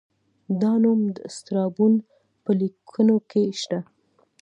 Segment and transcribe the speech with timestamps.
[0.61, 1.93] دا نوم د سترابون
[2.43, 3.79] په لیکنو کې شته